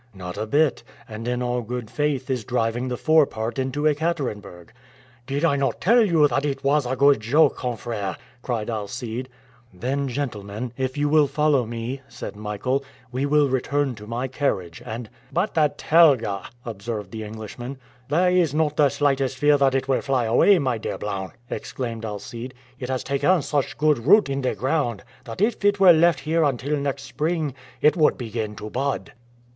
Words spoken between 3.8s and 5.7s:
Ekaterenburg." "Did I